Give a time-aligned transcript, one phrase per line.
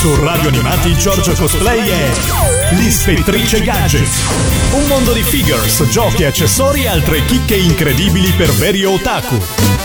[0.00, 2.10] Su Radio Animati Giorgio Cosplay è
[2.70, 4.08] L'Ispettrice Gadget.
[4.72, 9.79] Un mondo di figures, giochi, accessori e altre chicche incredibili per veri otaku.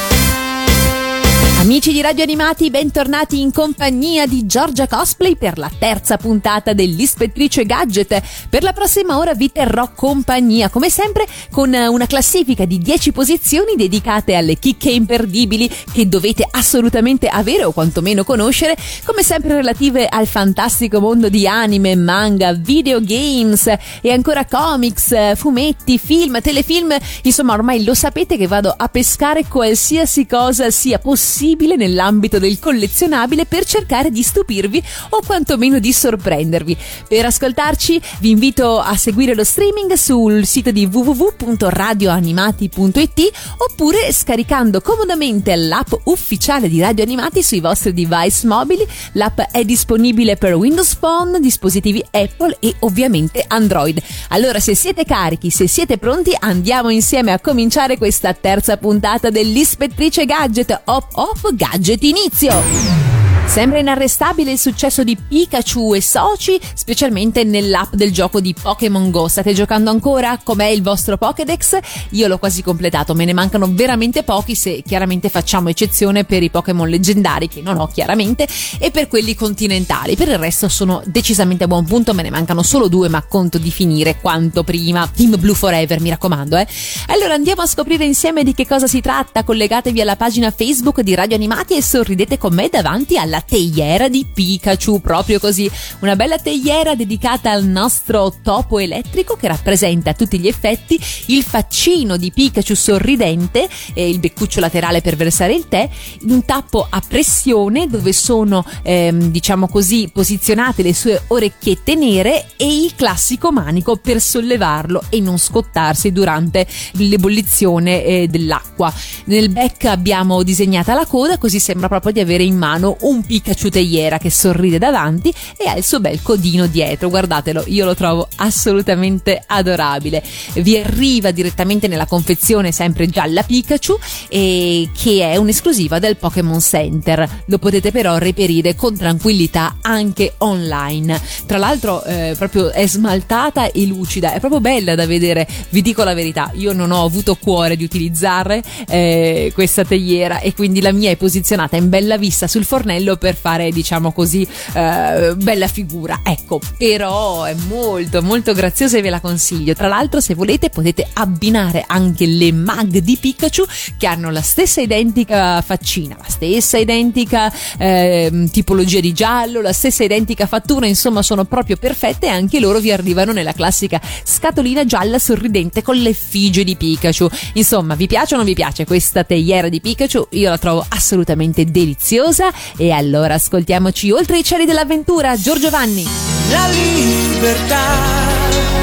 [1.65, 7.65] Amici di Radio Animati, bentornati in compagnia di Giorgia Cosplay per la terza puntata dell'Ispettrice
[7.65, 8.21] Gadget.
[8.47, 13.73] Per la prossima ora vi terrò compagnia, come sempre, con una classifica di 10 posizioni
[13.75, 20.27] dedicate alle chicche imperdibili che dovete assolutamente avere o quantomeno conoscere, come sempre relative al
[20.27, 26.95] fantastico mondo di anime, manga, videogames e ancora comics, fumetti, film, telefilm.
[27.23, 33.45] Insomma, ormai lo sapete che vado a pescare qualsiasi cosa sia possibile nell'ambito del collezionabile
[33.45, 36.77] per cercare di stupirvi o quantomeno di sorprendervi.
[37.07, 45.55] Per ascoltarci vi invito a seguire lo streaming sul sito di www.radioanimati.it oppure scaricando comodamente
[45.55, 48.85] l'app ufficiale di Radio Animati sui vostri device mobili.
[49.13, 54.01] L'app è disponibile per Windows Phone, dispositivi Apple e ovviamente Android.
[54.29, 60.25] Allora se siete carichi, se siete pronti, andiamo insieme a cominciare questa terza puntata dell'Ispettrice
[60.25, 63.14] Gadget Hop Off Gadget Inizio!
[63.47, 69.29] Sembra inarrestabile il successo di Pikachu e soci, specialmente nell'app del gioco di Pokémon Go.
[69.29, 70.37] State giocando ancora?
[70.43, 71.79] Com'è il vostro Pokédex?
[72.09, 76.49] Io l'ho quasi completato, me ne mancano veramente pochi se chiaramente facciamo eccezione per i
[76.49, 78.45] Pokémon leggendari che non ho chiaramente
[78.77, 80.17] e per quelli continentali.
[80.17, 83.57] Per il resto sono decisamente a buon punto, me ne mancano solo due, ma conto
[83.57, 85.07] di finire quanto prima.
[85.07, 86.67] Team Blue Forever, mi raccomando, eh.
[87.07, 89.45] Allora andiamo a scoprire insieme di che cosa si tratta.
[89.45, 94.25] Collegatevi alla pagina Facebook di Radio Animati e sorridete con me davanti alla teiera di
[94.31, 95.69] Pikachu, proprio così,
[95.99, 101.43] una bella teiera dedicata al nostro topo elettrico che rappresenta a tutti gli effetti il
[101.43, 105.89] faccino di Pikachu sorridente e il beccuccio laterale per versare il tè,
[106.23, 112.83] un tappo a pressione dove sono ehm, diciamo così posizionate le sue orecchiette nere e
[112.83, 118.93] il classico manico per sollevarlo e non scottarsi durante l'ebollizione eh, dell'acqua.
[119.25, 123.69] Nel back abbiamo disegnata la coda così sembra proprio di avere in mano un Pikachu
[123.69, 127.09] teiera che sorride davanti e ha il suo bel codino dietro.
[127.09, 130.23] Guardatelo, io lo trovo assolutamente adorabile.
[130.53, 133.97] Vi arriva direttamente nella confezione sempre gialla Pikachu
[134.29, 137.43] e che è un'esclusiva del Pokémon Center.
[137.45, 141.19] Lo potete però reperire con tranquillità anche online.
[141.45, 145.47] Tra l'altro eh, proprio è smaltata e lucida, è proprio bella da vedere.
[145.69, 150.53] Vi dico la verità, io non ho avuto cuore di utilizzare eh, questa teiera e
[150.53, 155.33] quindi la mia è posizionata in bella vista sul fornello per fare diciamo così eh,
[155.35, 156.59] bella figura ecco.
[156.77, 159.73] Però è molto molto graziosa e ve la consiglio.
[159.73, 163.63] Tra l'altro se volete potete abbinare anche le mag di Pikachu
[163.97, 170.03] che hanno la stessa identica faccina la stessa identica eh, tipologia di giallo la stessa
[170.03, 175.19] identica fattura insomma sono proprio perfette e anche loro vi arrivano nella classica scatolina gialla
[175.19, 177.27] sorridente con l'effigie di Pikachu.
[177.53, 180.27] Insomma vi piace o non vi piace questa teiera di Pikachu?
[180.31, 186.05] Io la trovo assolutamente deliziosa e allora ascoltiamoci oltre i cieli dell'avventura, Giorgio Vanni.
[186.49, 187.85] La libertà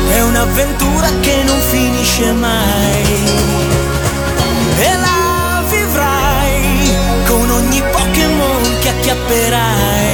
[0.09, 3.03] è un'avventura che non finisce mai.
[4.79, 6.91] E la vivrai
[7.27, 10.12] con ogni Pokémon che acchiapperai.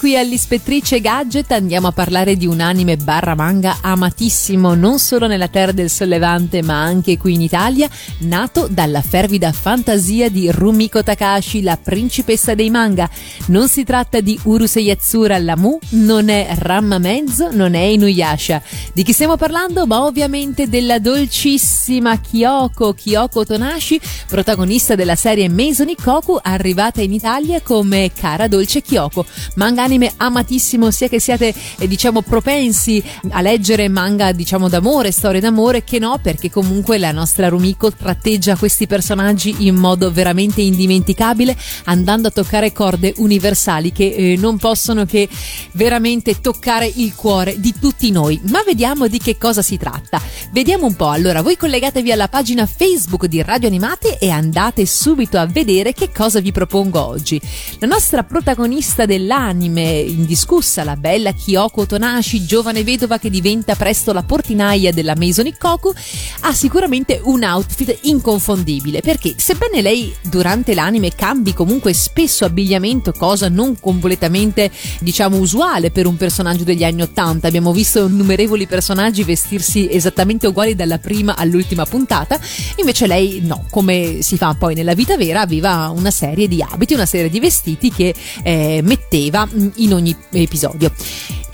[0.00, 5.48] Qui all'Ispettrice Gadget andiamo a parlare di un anime barra manga amatissimo non solo nella
[5.48, 7.86] terra del sollevante ma anche qui in Italia,
[8.20, 13.10] nato dalla fervida fantasia di Rumiko Takashi, la principessa dei manga.
[13.48, 18.62] Non si tratta di Urusei Yatsura Lamu, non è Ramma Mezzo, non è Inuyasha.
[18.94, 19.86] Di chi stiamo parlando?
[19.86, 27.60] Ma ovviamente della dolcissima Kyoko, Kyoko Tonashi, protagonista della serie Mesoni Koku, arrivata in Italia
[27.60, 29.26] come cara dolce Kyoko,
[29.56, 35.40] manga anime amatissimo sia che siate eh, diciamo propensi a leggere manga diciamo d'amore, storie
[35.40, 41.56] d'amore che no perché comunque la nostra Rumiko tratteggia questi personaggi in modo veramente indimenticabile
[41.84, 45.28] andando a toccare corde universali che eh, non possono che
[45.72, 48.40] veramente toccare il cuore di tutti noi.
[48.44, 50.20] Ma vediamo di che cosa si tratta.
[50.52, 51.08] Vediamo un po'.
[51.08, 56.10] Allora, voi collegatevi alla pagina Facebook di Radio Animati e andate subito a vedere che
[56.12, 57.40] cosa vi propongo oggi.
[57.78, 64.22] La nostra protagonista dell'anime indiscussa, la bella Kyoko Tonashi, giovane vedova che diventa presto la
[64.22, 65.92] portinaia della Maison Ikkoku,
[66.40, 73.48] ha sicuramente un outfit inconfondibile perché sebbene lei durante l'anime cambi comunque spesso abbigliamento, cosa
[73.48, 79.88] non completamente diciamo usuale per un personaggio degli anni Ottanta, abbiamo visto innumerevoli personaggi vestirsi
[79.90, 82.38] esattamente uguali dalla prima all'ultima puntata,
[82.76, 86.94] invece lei no, come si fa poi nella vita vera, aveva una serie di abiti,
[86.94, 90.90] una serie di vestiti che eh, metteva mm, in ogni episodio.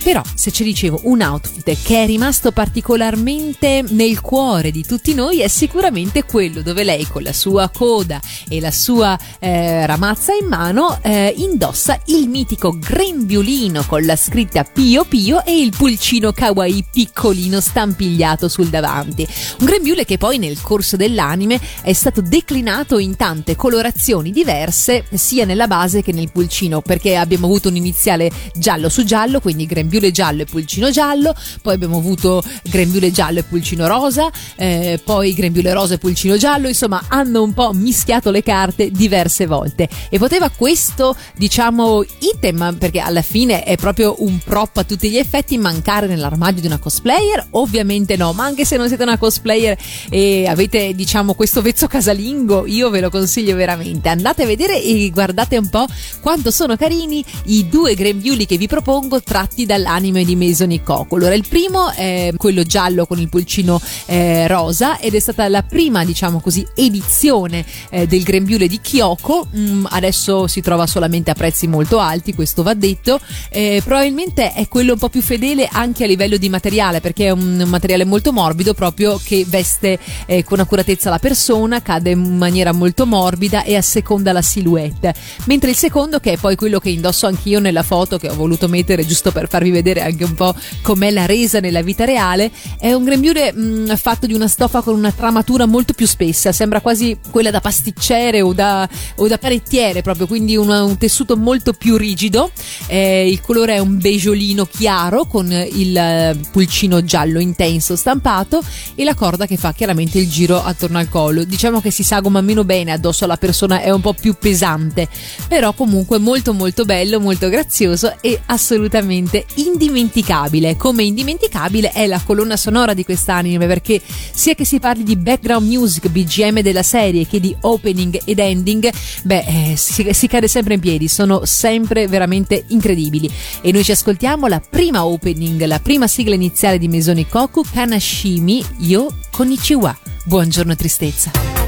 [0.03, 5.41] Però, se ci dicevo un outfit che è rimasto particolarmente nel cuore di tutti noi
[5.41, 10.47] è sicuramente quello dove lei con la sua coda e la sua eh, ramazza in
[10.47, 16.85] mano eh, indossa il mitico grembiulino con la scritta Pio Pio e il pulcino kawaii
[16.89, 19.27] piccolino stampigliato sul davanti.
[19.59, 25.43] Un grembiule che poi nel corso dell'anime è stato declinato in tante colorazioni diverse sia
[25.43, 29.86] nella base che nel pulcino perché abbiamo avuto un iniziale giallo su giallo, quindi grembiule
[29.87, 35.33] grembiule giallo e pulcino giallo, poi abbiamo avuto grembiule giallo e pulcino rosa, eh, poi
[35.33, 40.17] grembiule rosa e pulcino giallo, insomma hanno un po' mischiato le carte diverse volte e
[40.19, 45.57] poteva questo diciamo item perché alla fine è proprio un prop a tutti gli effetti
[45.57, 47.47] mancare nell'armadio di una cosplayer?
[47.51, 49.77] Ovviamente no, ma anche se non siete una cosplayer
[50.09, 55.09] e avete diciamo questo vezzo casalingo io ve lo consiglio veramente, andate a vedere e
[55.11, 55.85] guardate un po'
[56.19, 61.15] quanto sono carini i due grembiuli che vi propongo tratti dalla l'anime di Mason Coco.
[61.15, 65.63] Allora, il primo è quello giallo con il pulcino eh, rosa ed è stata la
[65.63, 69.47] prima, diciamo così, edizione eh, del grembiule di Kyoko.
[69.55, 73.19] Mm, adesso si trova solamente a prezzi molto alti, questo va detto.
[73.49, 77.31] Eh, probabilmente è quello un po' più fedele anche a livello di materiale, perché è
[77.31, 82.71] un materiale molto morbido proprio che veste eh, con accuratezza la persona, cade in maniera
[82.71, 85.13] molto morbida e asseconda la silhouette.
[85.45, 88.67] Mentre il secondo, che è poi quello che indosso anch'io nella foto che ho voluto
[88.67, 92.51] mettere giusto per farvi vedere vedere anche un po' com'è la resa nella vita reale,
[92.79, 96.51] è un grembiule mh, mm, fatto di una stoffa con una tramatura molto più spessa,
[96.51, 101.37] sembra quasi quella da pasticcere o da, o da parettiere proprio, quindi una, un tessuto
[101.37, 102.51] molto più rigido,
[102.87, 108.61] eh, il colore è un beggiolino chiaro con il eh, pulcino giallo intenso stampato
[108.95, 111.43] e la corda che fa chiaramente il giro attorno al collo.
[111.43, 115.07] Diciamo che si sagoma meno bene addosso alla persona, è un po' più pesante,
[115.47, 120.75] però comunque molto molto bello, molto grazioso e assolutamente indimenticabile.
[120.75, 125.67] Come indimenticabile è la colonna sonora di quest'anime perché sia che si parli di background
[125.67, 128.89] music, BGM della serie che di opening ed ending,
[129.23, 133.29] beh, eh, si, si cade sempre in piedi, sono sempre veramente incredibili.
[133.61, 138.63] E noi ci ascoltiamo la prima opening, la prima sigla iniziale di Mesoni Koku, Kanashimi
[138.79, 139.97] Yo Konnichiwa.
[140.25, 141.66] Buongiorno tristezza.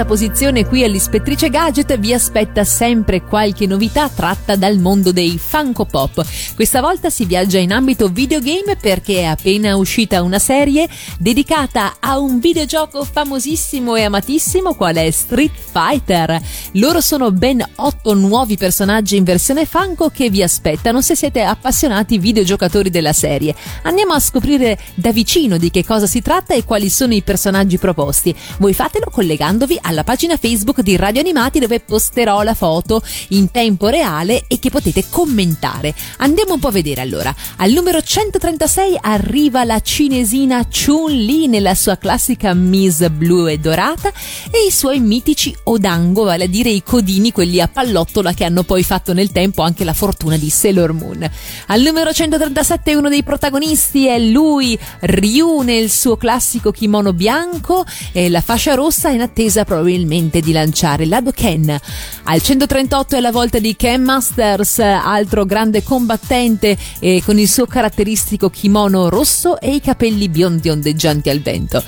[0.00, 5.84] Terza posizione qui all'Ispettrice Gadget vi aspetta sempre qualche novità tratta dal mondo dei Funko
[5.84, 6.24] Pop.
[6.60, 10.86] Questa volta si viaggia in ambito videogame perché è appena uscita una serie
[11.18, 16.38] dedicata a un videogioco famosissimo e amatissimo qual è Street Fighter.
[16.72, 22.18] Loro sono ben otto nuovi personaggi in versione Funko che vi aspettano se siete appassionati
[22.18, 23.54] videogiocatori della serie.
[23.84, 27.78] Andiamo a scoprire da vicino di che cosa si tratta e quali sono i personaggi
[27.78, 28.36] proposti.
[28.58, 33.88] Voi fatelo collegandovi alla pagina Facebook di Radio Animati dove posterò la foto in tempo
[33.88, 35.94] reale e che potete commentare.
[36.18, 37.34] Andiamo un po' a vedere allora.
[37.56, 44.10] Al numero 136 arriva la cinesina Chun-Li nella sua classica mise blu e dorata
[44.50, 48.62] e i suoi mitici Odango, vale a dire i codini, quelli a pallottola che hanno
[48.62, 51.30] poi fatto nel tempo anche la fortuna di Sailor Moon.
[51.66, 58.28] Al numero 137 uno dei protagonisti è lui, Ryu nel suo classico kimono bianco e
[58.28, 61.78] la fascia rossa in attesa probabilmente di lanciare l'Adoken.
[62.24, 67.66] Al 138 è la volta di Ken Masters, altro grande combattente eh, con il suo
[67.66, 71.82] caratteristico kimono rosso e i capelli biondi ondeggianti al vento.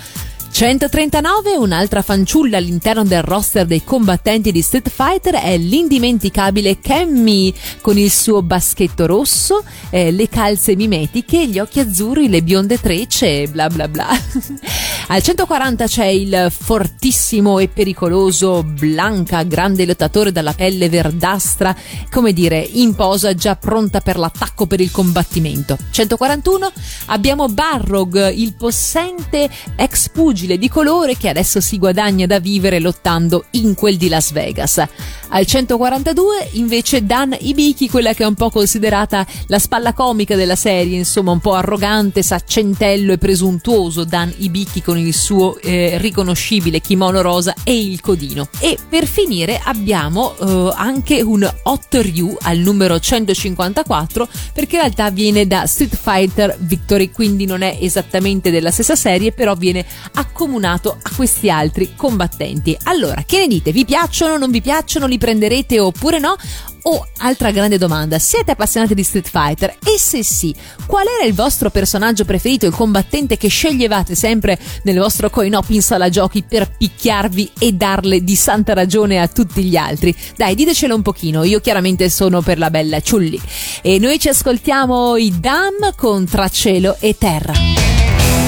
[0.52, 7.96] 139, un'altra fanciulla all'interno del roster dei combattenti di Street Fighter è l'indimenticabile Cammy con
[7.96, 13.48] il suo baschetto rosso, eh, le calze mimetiche, gli occhi azzurri, le bionde trecce e
[13.48, 14.08] bla bla bla.
[15.12, 21.76] Al 140 c'è il fortissimo e pericoloso Blanca, grande lottatore dalla pelle verdastra,
[22.10, 25.76] come dire, in posa già pronta per l'attacco per il combattimento.
[25.90, 26.72] 141
[27.08, 33.44] abbiamo Barrog, il possente ex pugile di colore che adesso si guadagna da vivere lottando
[33.50, 34.82] in quel di Las Vegas.
[35.34, 40.56] Al 142 invece Dan Ibiki, quella che è un po' considerata la spalla comica della
[40.56, 46.80] serie, insomma un po' arrogante, saccentello e presuntuoso Dan Ibiki con il suo eh, riconoscibile
[46.80, 48.48] kimono rosa e il codino.
[48.60, 55.10] E per finire abbiamo eh, anche un Hot Ryu al numero 154 perché in realtà
[55.10, 60.94] viene da Street Fighter Victory, quindi non è esattamente della stessa serie, però viene accomunato
[61.02, 62.76] a questi altri combattenti.
[62.82, 63.72] Allora, che ne dite?
[63.72, 64.36] Vi piacciono?
[64.36, 65.06] Non vi piacciono?
[65.06, 66.34] Li prenderete oppure no?
[66.84, 69.76] Oh, altra grande domanda, siete appassionati di Street Fighter?
[69.84, 70.52] E se sì,
[70.84, 75.80] qual era il vostro personaggio preferito, il combattente che sceglievate sempre nel vostro coin-op in
[75.80, 80.12] sala giochi per picchiarvi e darle di santa ragione a tutti gli altri?
[80.36, 83.40] Dai, ditecelo un pochino, io chiaramente sono per la bella Ciulli.
[83.80, 88.41] E noi ci ascoltiamo i Dam con Tra cielo e terra.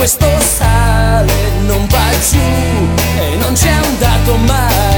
[0.00, 1.30] Questo sale
[1.66, 2.38] non va giù
[3.18, 4.89] e non c'è andato mai.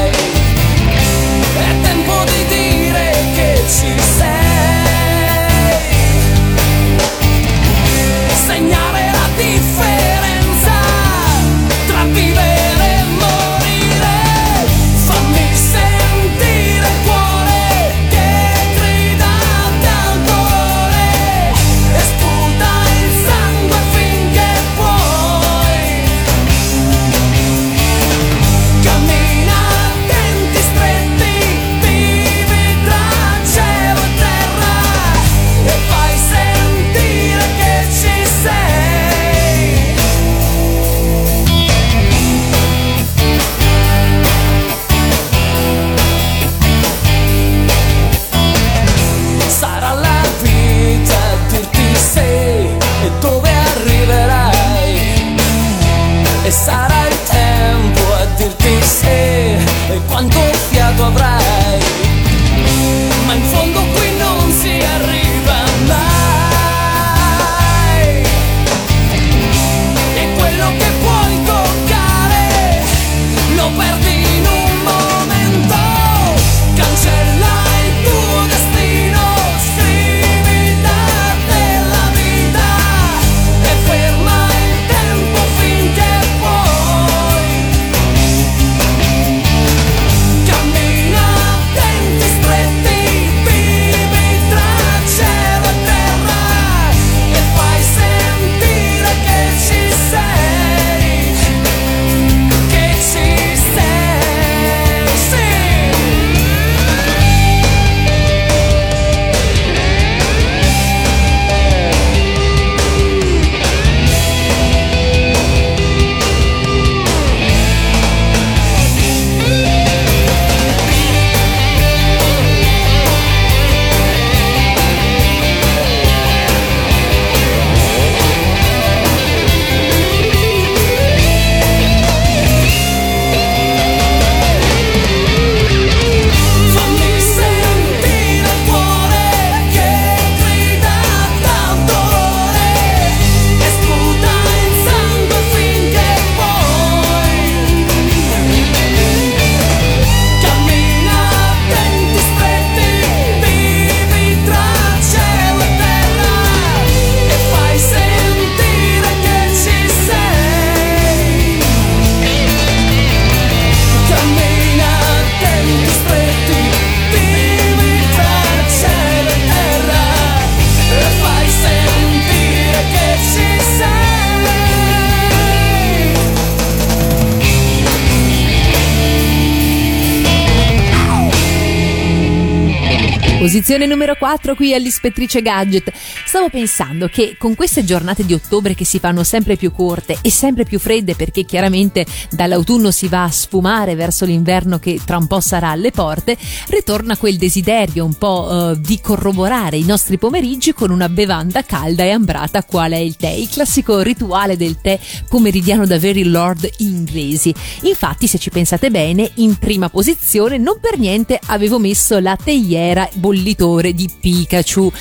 [184.33, 185.93] 24 qui all'Ispettrice Gadget.
[186.25, 190.31] Stavo pensando che con queste giornate di ottobre che si fanno sempre più corte e
[190.31, 195.27] sempre più fredde perché chiaramente dall'autunno si va a sfumare verso l'inverno che tra un
[195.27, 196.37] po' sarà alle porte,
[196.69, 202.05] ritorna quel desiderio un po' eh, di corroborare i nostri pomeriggi con una bevanda calda
[202.05, 206.69] e ambrata qual è il tè, il classico rituale del tè pomeridiano da veri lord
[206.79, 207.55] inglesi.
[207.83, 213.09] Infatti, se ci pensate bene, in prima posizione non per niente avevo messo la teiera
[213.15, 214.93] bollitore di Pikachu.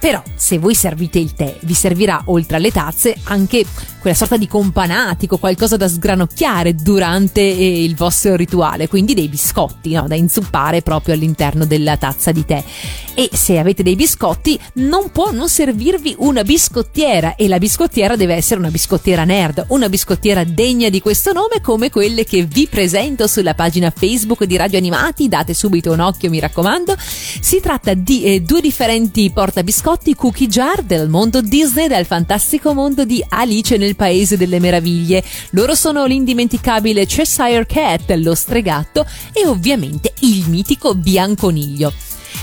[0.00, 3.66] Però se voi servite il tè, vi servirà oltre alle tazze anche
[4.00, 9.92] quella sorta di companatico, qualcosa da sgranocchiare durante eh, il vostro rituale, quindi dei biscotti
[9.92, 10.06] no?
[10.08, 12.64] da inzuppare proprio all'interno della tazza di tè.
[13.12, 18.34] E se avete dei biscotti, non può non servirvi una biscottiera e la biscottiera deve
[18.34, 23.26] essere una biscottiera nerd, una biscottiera degna di questo nome come quelle che vi presento
[23.26, 26.96] sulla pagina Facebook di Radio Animati, date subito un occhio mi raccomando.
[26.98, 33.04] Si tratta di eh, due differenti portabiscotti cookie jar del mondo Disney, del fantastico mondo
[33.04, 35.24] di Alice nel Paese delle Meraviglie.
[35.50, 41.92] Loro sono l'indimenticabile Cheshire Cat, lo stregatto e ovviamente il mitico Bianconiglio.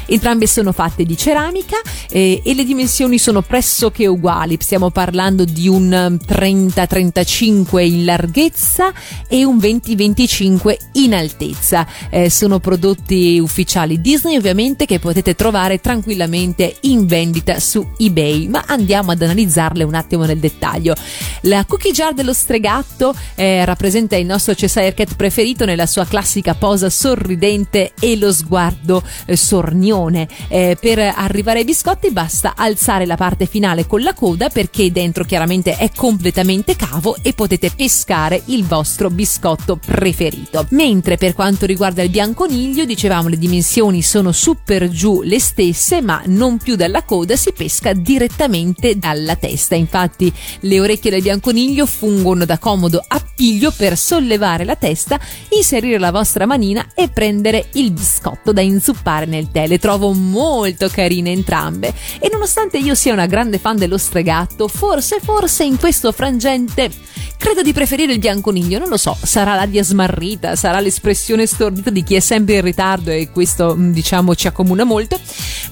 [0.10, 1.76] Entrambe sono fatte di ceramica
[2.10, 4.58] eh, e le dimensioni sono pressoché uguali.
[4.60, 8.94] Stiamo parlando di un 30-35 in larghezza
[9.28, 11.86] e un 20-25 in altezza.
[12.10, 18.64] Eh, sono prodotti ufficiali Disney ovviamente che potete trovare tranquillamente in vendita su eBay, ma
[18.66, 20.96] andiamo ad analizzarle un attimo nel dettaglio.
[21.42, 26.54] La cookie jar dello stregatto eh, rappresenta il nostro Cheshire Cat preferito nella sua classica
[26.54, 30.28] posa sorridente e lo sguardo eh, sornione unione.
[30.48, 35.24] Eh, per arrivare ai biscotti basta alzare la parte finale con la coda perché dentro
[35.24, 40.66] chiaramente è completamente cavo e potete pescare il vostro biscotto preferito.
[40.70, 46.02] Mentre per quanto riguarda il bianconiglio, dicevamo le dimensioni sono su per giù le stesse,
[46.02, 49.76] ma non più dalla coda, si pesca direttamente dalla testa.
[49.76, 50.32] Infatti
[50.62, 56.46] le orecchie del bianconiglio fungono da comodo appiglio per sollevare la testa, inserire la vostra
[56.46, 59.68] manina e prendere il biscotto da inzuppare nel tè.
[59.88, 61.94] Trovo molto carine entrambe.
[62.20, 66.92] E nonostante io sia una grande fan dello stregatto, forse, forse in questo frangente
[67.38, 72.04] credo di preferire il bianconiglio, non lo so, sarà l'aria smarrita, sarà l'espressione stordita di
[72.04, 75.20] chi è sempre in ritardo e questo mm, diciamo ci accomuna molto,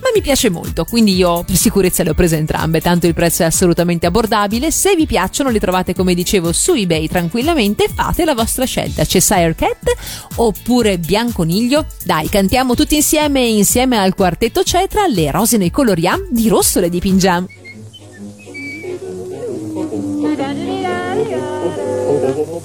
[0.01, 3.43] ma mi piace molto, quindi io per sicurezza le ho prese entrambe, tanto il prezzo
[3.43, 8.33] è assolutamente abbordabile, se vi piacciono le trovate come dicevo su eBay tranquillamente, fate la
[8.33, 9.93] vostra scelta, c'è Sire Cat
[10.35, 16.47] oppure bianconiglio, dai cantiamo tutti insieme insieme al quartetto Cetra le rose noi coloriam, di
[16.47, 17.64] rosso le dipingiamo.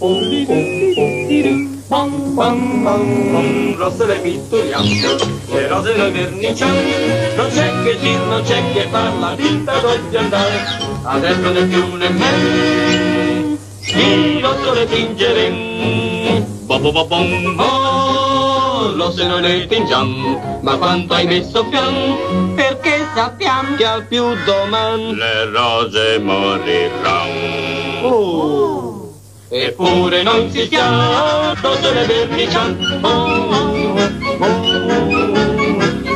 [0.01, 0.17] Bam,
[2.35, 4.89] bam, bam, rosse le pitturiamo,
[5.53, 6.81] le rose noi verniciamo,
[7.37, 10.59] non c'è che dir, non c'è che far, la vita voglio andare,
[11.03, 19.43] adesso né più né meno, di rosso le tingeremo, bom bom bom bom, rosse noi
[19.43, 26.19] le tingiamo, ma quanto hai messo fiam, perché sappiamo che al più domani le rose
[26.21, 28.09] moriranno.
[28.09, 29.00] Oh.
[29.53, 33.97] Eppure non si stiamo, rose le verniciam, oh, oh,
[34.39, 34.61] oh.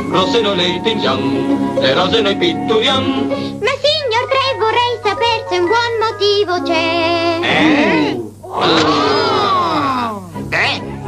[0.09, 3.27] Rose noi le tingiam, le rose noi pitturiam.
[3.59, 7.39] Ma signor Tre vorrei saper se un buon motivo c'è.
[7.43, 8.21] Eh?
[8.57, 9.14] Ah.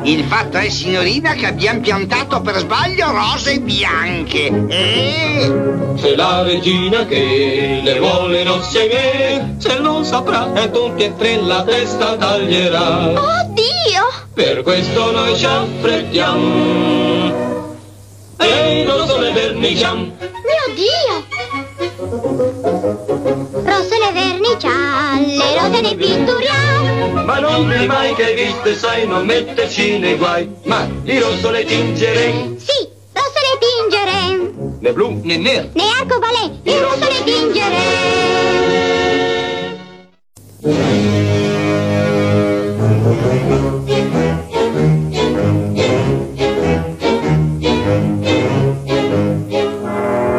[0.08, 4.46] Il fatto è, signorina, che abbiamo piantato per sbaglio rose bianche.
[4.70, 5.52] Eh?
[5.98, 11.14] Se la regina che le vuole rosse ai me, se lo saprà, e tutti e
[11.18, 13.10] tre la testa taglierà.
[13.10, 14.08] Oddio!
[14.34, 16.46] Per questo noi ci affrettiamo.
[18.40, 21.26] E non sole verniciam, Mio Dio!
[23.62, 26.47] Rose le verniciam, le rose ne pitturiamo.
[27.28, 30.50] Ma non mi mai che hai viste, sai, non metterci nei guai.
[30.64, 34.78] Ma di rosso le tingerei, Sì, rose le tingeremo.
[34.80, 35.68] né blu né nero.
[35.74, 38.86] Ne arcobalè, di rosso le tingeremo.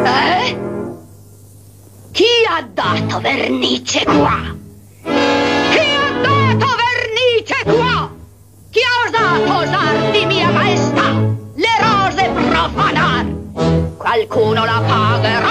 [0.05, 0.57] Eh?
[2.11, 4.57] Chi ha dato vernice qua?
[14.09, 15.49] qualcuno la pagherà,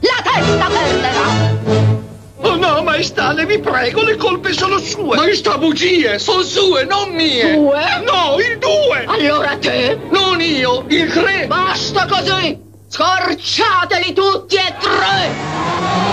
[0.00, 1.92] la testa perderà.
[2.40, 5.14] Oh no, maestà, le vi prego, le colpe sono sue.
[5.16, 7.56] Maestà, bugie, sono sue, non mie.
[7.56, 7.80] Due?
[8.06, 9.04] No, il due.
[9.06, 9.98] Allora te?
[10.10, 11.46] Non io, il tre.
[11.46, 15.30] Basta così, scorciateli tutti e tre.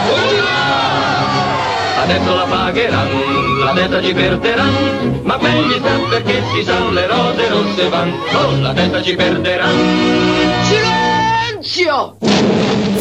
[0.09, 1.30] Oh!
[2.01, 7.47] Adesso la pagheranno, la testa ci perderanno, ma meglio sta perché si sa le rose
[7.47, 10.90] rosse van, con la testa ci perderanno.
[11.61, 12.17] Silenzio!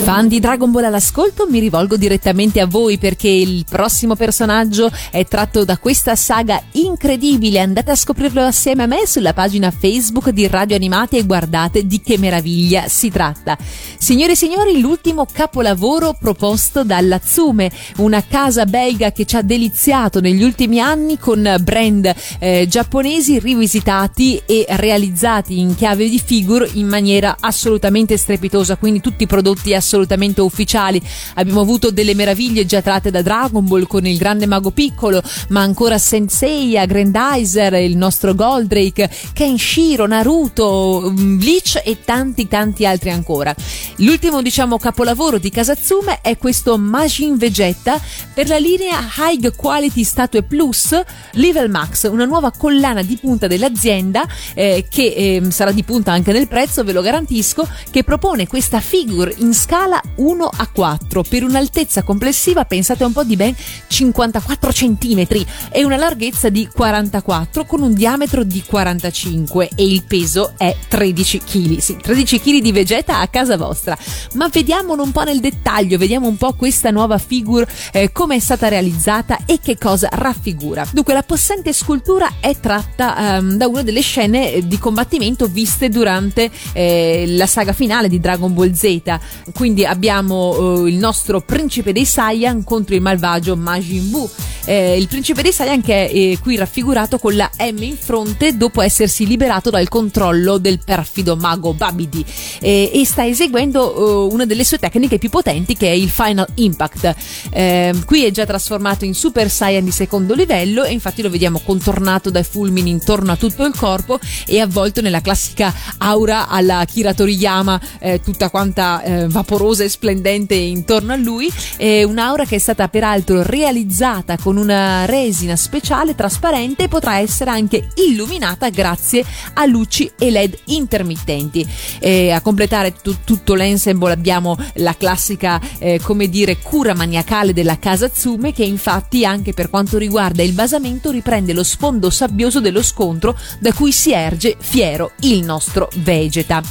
[0.00, 5.26] Fan di Dragon Ball all'ascolto, mi rivolgo direttamente a voi perché il prossimo personaggio è
[5.26, 7.60] tratto da questa saga incredibile.
[7.60, 12.00] Andate a scoprirlo assieme a me sulla pagina Facebook di Radio Animati e guardate di
[12.00, 13.58] che meraviglia si tratta.
[13.98, 20.20] Signore e signori, l'ultimo capolavoro proposto dalla Tsume, una casa belga che ci ha deliziato
[20.20, 26.88] negli ultimi anni con brand eh, giapponesi rivisitati e realizzati in chiave di figure in
[26.88, 31.00] maniera assolutamente strepitosa, quindi tutti prodotti assolutamente ufficiali.
[31.34, 35.60] Abbiamo avuto delle meraviglie già tratte da Dragon Ball con il grande mago piccolo, ma
[35.60, 43.54] ancora Senseiya, Grandizer, il nostro Goldrake, Kenshiro, Naruto, mm, Bleach e tanti tanti altri ancora.
[43.96, 48.00] L'ultimo diciamo capolavoro di Kasatsume è questo Majin Vegeta
[48.32, 50.98] per la linea High Quality Statue Plus
[51.32, 56.32] Level Max, una nuova collana di punta dell'azienda eh, che eh, sarà di punta anche
[56.32, 61.42] nel prezzo, ve lo garantisco, che propone questa figure in scala 1 a 4 per
[61.42, 63.54] un'altezza complessiva, pensate un po' di ben
[63.86, 65.26] 54 cm
[65.70, 71.38] e una larghezza di 44 con un diametro di 45 e il peso è 13
[71.38, 71.78] kg.
[71.78, 73.96] Sì, 13 kg di Vegeta a casa vostra.
[74.34, 78.40] Ma vediamolo un po' nel dettaglio, vediamo un po' questa nuova figure, eh, come è
[78.40, 80.86] stata realizzata e che cosa raffigura.
[80.92, 85.88] Dunque, la possente scultura è tratta ehm, da una delle scene eh, di combattimento viste
[85.88, 89.18] durante eh, la saga finale di Dragon Ball Z.
[89.54, 94.28] Quindi abbiamo eh, il nostro principe dei Saiyan contro il malvagio Majin Buu.
[94.66, 98.56] Eh, il principe dei Saiyan che è eh, qui raffigurato con la M in fronte
[98.56, 102.24] dopo essersi liberato dal controllo del perfido mago Babidi
[102.60, 106.46] eh, e sta eseguendo eh, una delle sue tecniche più potenti che è il Final
[106.56, 107.14] Impact.
[107.50, 111.60] Eh, qui è già trasformato in Super Saiyan di secondo livello e infatti lo vediamo
[111.64, 117.14] contornato dai fulmini intorno a tutto il corpo e avvolto nella classica aura alla Kira
[117.14, 117.80] Toriyama
[118.20, 123.42] tutta quanta eh, vaporosa e splendente intorno a lui, è un'aura che è stata peraltro
[123.42, 130.30] realizzata con una resina speciale trasparente e potrà essere anche illuminata grazie a luci e
[130.30, 131.66] led intermittenti.
[131.98, 137.78] E a completare tu- tutto l'ensemble abbiamo la classica, eh, come dire, cura maniacale della
[137.78, 142.82] casa Tsume che infatti anche per quanto riguarda il basamento riprende lo sfondo sabbioso dello
[142.82, 146.62] scontro da cui si erge fiero il nostro Vegeta.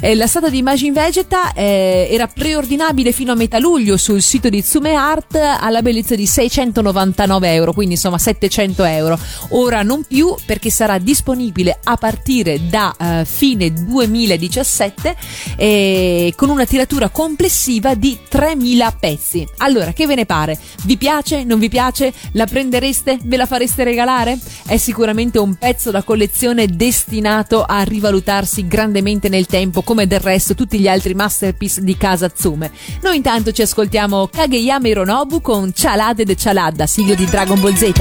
[0.00, 4.48] Eh, la statua di Majin Vegeta eh, era preordinabile fino a metà luglio sul sito
[4.48, 9.18] di Tsume Art alla bellezza di 699 euro, quindi insomma 700 euro.
[9.50, 15.16] Ora non più perché sarà disponibile a partire da eh, fine 2017
[15.56, 19.46] eh, con una tiratura complessiva di 3000 pezzi.
[19.58, 20.58] Allora, che ve ne pare?
[20.84, 21.44] Vi piace?
[21.44, 22.10] Non vi piace?
[22.32, 23.18] La prendereste?
[23.22, 24.38] Ve la fareste regalare?
[24.66, 30.54] È sicuramente un pezzo da collezione destinato a rivalutarsi grandemente nel tempo, come del resto
[30.54, 32.70] tutti gli gli altri masterpiece di casa Tsume.
[33.02, 37.92] Noi intanto ci ascoltiamo Kageyama Hironobu con Chalade de Chalada, siglio di Dragon Ball Z.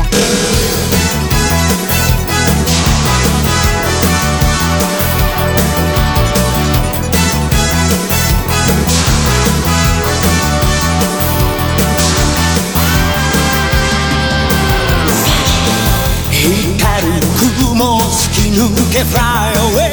[19.06, 19.85] fly away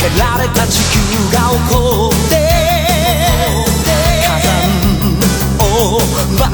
[0.00, 0.96] 蹴られた地球
[1.30, 2.32] が怒って
[3.84, 4.48] 火山
[5.60, 6.00] を
[6.38, 6.48] 爆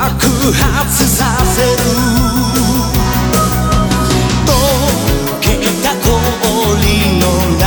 [0.53, 1.21] 発さ
[1.55, 1.79] せる
[4.45, 4.51] 溶
[5.41, 5.47] け
[5.81, 6.11] た氷
[7.21, 7.25] の
[7.57, 7.63] 中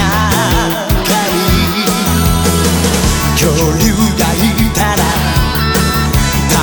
[1.32, 1.88] に
[3.32, 3.48] 恐
[3.80, 4.38] 竜がい
[4.76, 5.00] たら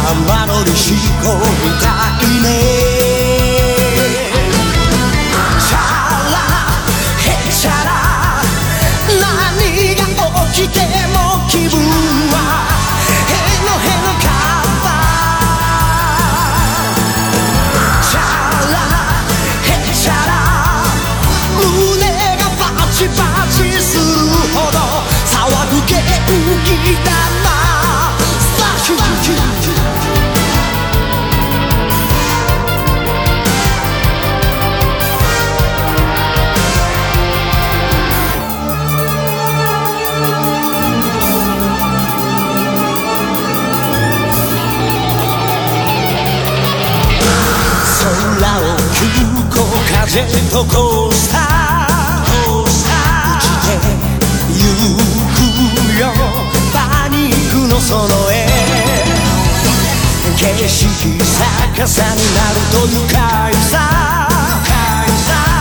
[0.04, 1.24] 玉乗りしこ
[1.64, 1.86] みた
[2.22, 2.25] い
[50.56, 51.10] どこ
[57.86, 58.34] その絵
[60.36, 60.88] 景色
[61.76, 63.78] 逆さになると愉快さ。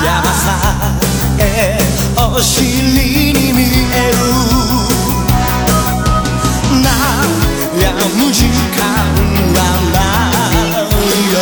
[0.04, 0.50] 山さ
[1.38, 1.78] え
[2.18, 3.62] お尻に見
[3.94, 4.18] える。
[7.76, 8.82] 悩む時間
[9.54, 9.58] は
[9.94, 9.96] な
[10.82, 11.34] いよ。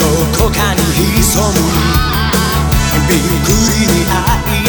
[0.00, 0.02] ど
[0.44, 0.80] こかに
[1.22, 1.54] 潜む。
[3.08, 3.46] びっく
[3.78, 4.61] りに会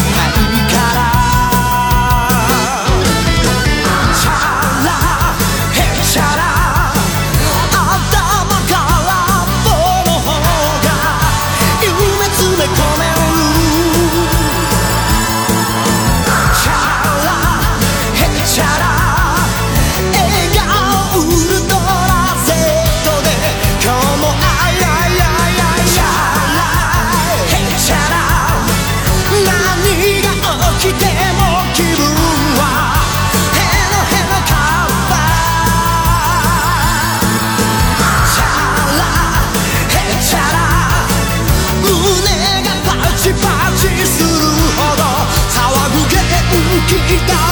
[46.93, 47.49] 気玉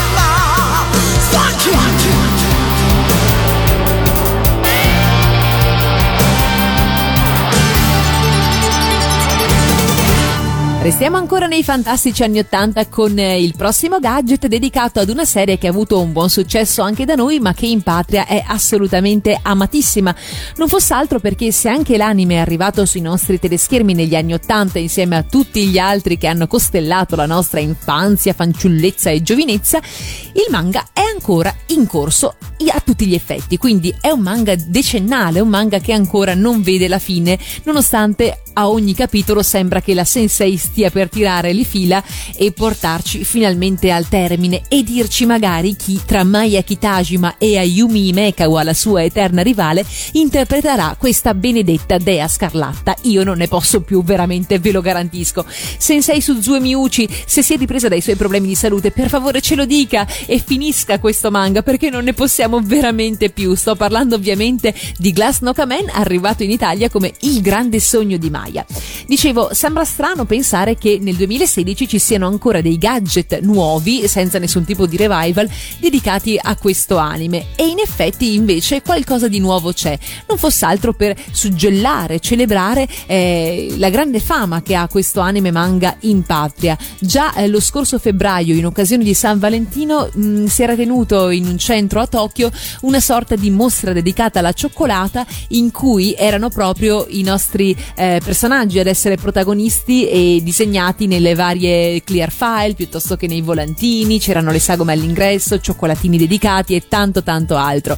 [10.82, 15.56] Restiamo ancora nei fantastici anni 80 con eh, il prossimo gadget dedicato ad una serie
[15.56, 19.38] che ha avuto un buon successo anche da noi ma che in patria è assolutamente
[19.40, 20.12] amatissima.
[20.56, 24.80] Non fosse altro perché se anche l'anime è arrivato sui nostri teleschermi negli anni 80
[24.80, 30.46] insieme a tutti gli altri che hanno costellato la nostra infanzia, fanciullezza e giovinezza, il
[30.50, 32.34] manga è ancora in corso
[32.70, 36.88] a tutti gli effetti, quindi è un manga decennale, un manga che ancora non vede
[36.88, 42.02] la fine, nonostante a ogni capitolo sembra che la sensei stia per tirare le fila
[42.34, 48.62] e portarci finalmente al termine e dirci magari chi tra Maya Kitajima e Ayumi Imekawa,
[48.62, 52.96] la sua eterna rivale, interpreterà questa benedetta dea scarlatta.
[53.02, 55.44] Io non ne posso più, veramente, ve lo garantisco.
[55.46, 59.54] Sensei Suzue Miuchi, se si è ripresa dai suoi problemi di salute, per favore ce
[59.54, 63.54] lo dica e finisca questo manga perché non ne possiamo veramente più.
[63.54, 68.30] Sto parlando ovviamente di Glass no Kamen, arrivato in Italia come il grande sogno di
[68.30, 68.64] Maya.
[69.06, 74.64] Dicevo, sembra strano pensare che nel 2016 ci siano ancora dei gadget nuovi, senza nessun
[74.64, 75.48] tipo di revival,
[75.78, 77.48] dedicati a questo anime.
[77.56, 79.98] E in effetti invece qualcosa di nuovo c'è.
[80.28, 85.96] Non fosse altro per suggellare, celebrare eh, la grande fama che ha questo anime manga
[86.00, 86.76] in patria.
[86.98, 91.46] Già eh, lo scorso febbraio, in occasione di San Valentino, mh, si era tenuto in
[91.46, 92.50] un centro a Tokyo
[92.82, 98.78] una sorta di mostra dedicata alla cioccolata in cui erano proprio i nostri eh, personaggi
[98.78, 104.58] ad essere protagonisti e disegnati nelle varie clear file piuttosto che nei volantini, c'erano le
[104.58, 107.96] sagome all'ingresso, cioccolatini dedicati e tanto tanto altro.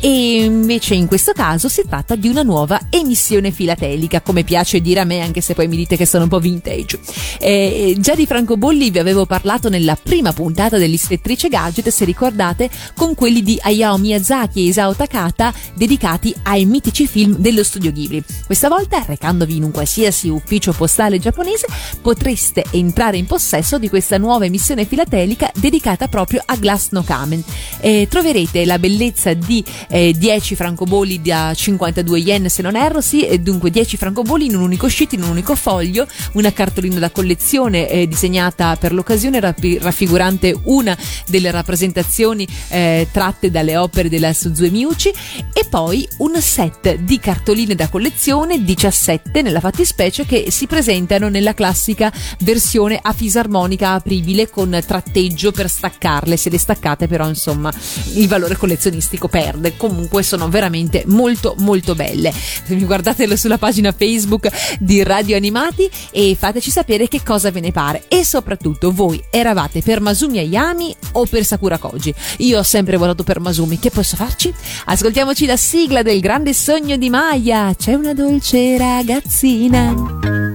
[0.00, 5.00] E invece in questo caso si tratta di una nuova emissione filatelica, come piace dire
[5.00, 7.00] a me, anche se poi mi dite che sono un po' vintage.
[7.40, 13.16] Eh, già di francobolli vi avevo parlato nella prima puntata dell'Ispettrice Gadget, se ricordate, con
[13.16, 18.22] quelli di Hayao Miyazaki e Isao Takata dedicati ai mitici film dello studio Ghibli.
[18.46, 21.66] Questa volta, recandovi in un qualsiasi ufficio postale giapponese,
[22.00, 27.42] potreste entrare in possesso di questa nuova emissione filatelica dedicata proprio a Glass no Kamen.
[27.80, 33.26] Eh, troverete la bellezza di eh, 10 francobolli da 52 yen se non erro, sì,
[33.26, 37.10] e dunque 10 francobolli in un unico sheet, in un unico foglio, una cartolina da
[37.10, 44.32] collezione eh, disegnata per l'occasione rappi- raffigurante una delle rappresentazioni eh, tratte dalle opere della
[44.32, 45.12] Suzue Miuchi
[45.52, 51.54] e poi un set di cartoline da collezione 17 nella fattispecie che si presentano nella
[51.86, 56.36] classica versione a fisarmonica apribile con tratteggio per staccarle.
[56.36, 57.72] Se le staccate però insomma
[58.14, 59.76] il valore collezionistico perde.
[59.76, 62.32] Comunque sono veramente molto molto belle.
[62.66, 64.48] Guardatelo sulla pagina Facebook
[64.80, 68.04] di Radio Animati e fateci sapere che cosa ve ne pare.
[68.08, 72.14] E soprattutto voi eravate per Masumi Ayami o per Sakura Koji?
[72.38, 73.78] Io ho sempre votato per Masumi.
[73.78, 74.52] Che posso farci?
[74.86, 77.74] ascoltiamoci la sigla del grande sogno di Maya.
[77.76, 80.45] C'è una dolce ragazzina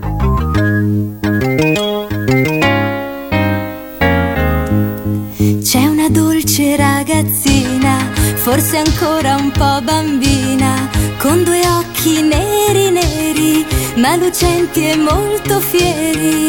[8.52, 10.89] forse ancora un po' bambina,
[11.20, 16.47] con due occhi neri neri, ma lucenti e molto fieri,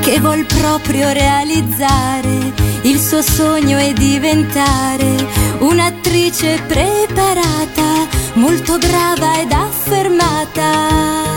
[0.00, 2.52] che vuol proprio realizzare
[2.82, 5.24] il suo sogno e diventare
[5.60, 11.35] un'attrice preparata, molto brava ed affermata.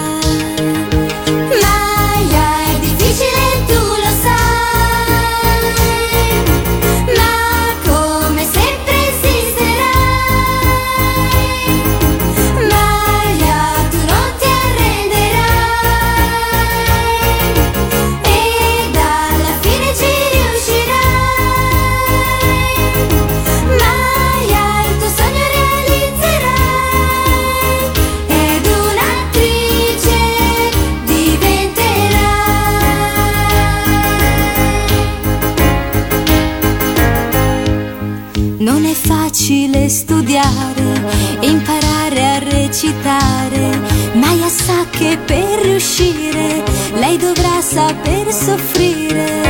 [40.39, 43.79] Studiare e imparare a recitare.
[44.13, 46.63] Maya sa che per riuscire
[46.93, 49.47] lei dovrà saper soffrire.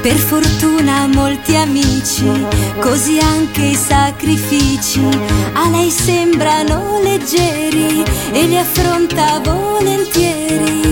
[0.00, 2.28] Per fortuna molti amici,
[2.80, 5.06] così anche i sacrifici
[5.52, 10.82] a lei sembrano leggeri e li affronta volentieri.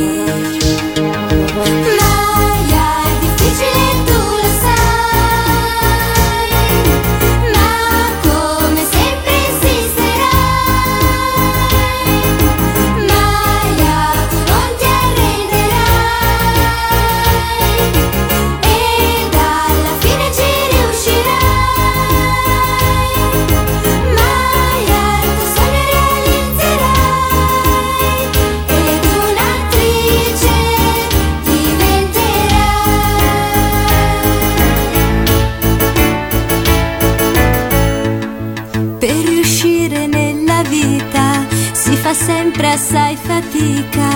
[43.60, 44.09] 的咖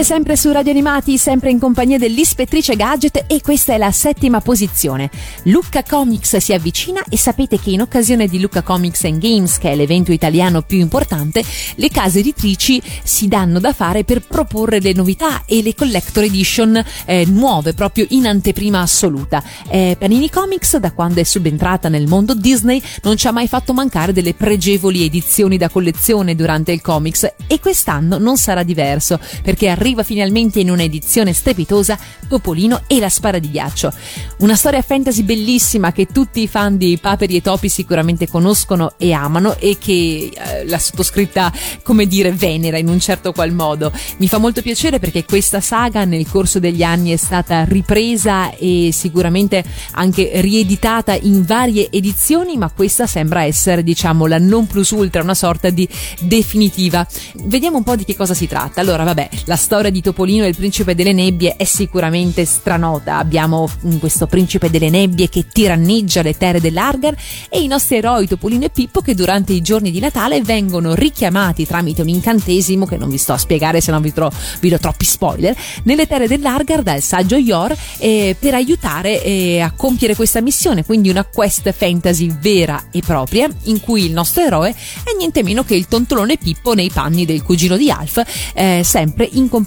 [0.00, 4.40] Siete sempre su Radio Animati, sempre in compagnia dell'ispettrice Gadget e questa è la settima
[4.40, 5.10] posizione.
[5.42, 9.72] Lucca Comics si avvicina e sapete che in occasione di Lucca Comics and Games, che
[9.72, 11.44] è l'evento italiano più importante,
[11.74, 16.82] le case editrici si danno da fare per proporre le novità e le collector edition
[17.04, 19.42] eh, nuove, proprio in anteprima assoluta.
[19.68, 23.74] Eh, Panini Comics, da quando è subentrata nel mondo Disney, non ci ha mai fatto
[23.74, 29.68] mancare delle pregevoli edizioni da collezione durante il comics e quest'anno non sarà diverso perché
[29.68, 33.92] arriva finalmente in un'edizione strepitosa Topolino e la spara di ghiaccio.
[34.38, 39.12] Una storia fantasy bellissima che tutti i fan di Paperi e Topi sicuramente conoscono e
[39.12, 43.92] amano e che eh, la sottoscritta, come dire, venera in un certo qual modo.
[44.18, 48.90] Mi fa molto piacere perché questa saga nel corso degli anni è stata ripresa e
[48.92, 55.22] sicuramente anche rieditata in varie edizioni, ma questa sembra essere, diciamo, la non plus ultra,
[55.22, 55.88] una sorta di
[56.20, 57.06] definitiva.
[57.44, 58.80] Vediamo un po' di che cosa si tratta.
[58.80, 63.18] Allora, vabbè, la storia di Topolino e il principe delle nebbie è sicuramente stranota.
[63.18, 67.14] Abbiamo mm, questo principe delle nebbie che tiranneggia le terre dell'Argar
[67.48, 71.66] e i nostri eroi Topolino e Pippo che durante i giorni di Natale vengono richiamati
[71.66, 74.78] tramite un incantesimo che non vi sto a spiegare se non vi, tro- vi do
[74.78, 80.40] troppi spoiler nelle terre dell'Argar dal saggio Yor eh, per aiutare eh, a compiere questa
[80.40, 85.44] missione quindi una quest fantasy vera e propria in cui il nostro eroe è niente
[85.44, 88.20] meno che il tontolone Pippo nei panni del cugino di Alf
[88.52, 89.58] eh, sempre in compagnia